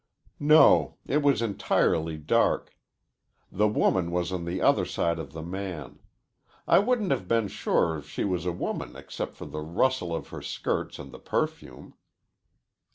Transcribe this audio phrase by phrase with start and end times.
[0.39, 0.97] "No.
[1.05, 2.75] It was entirely dark.
[3.51, 5.99] The woman was on the other side of the man.
[6.67, 10.41] I wouldn't have been sure she was a woman except for the rustle of her
[10.41, 11.93] skirts and the perfume."